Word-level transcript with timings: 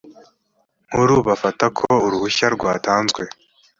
nkuru 0.87 1.15
bafata 1.27 1.65
ko 1.77 1.87
uruhushya 2.05 2.47
rwatanzwe 2.55 3.21